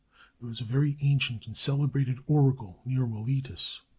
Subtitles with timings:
[0.39, 3.81] There was a very ancient and celebrated oracle near Miletus.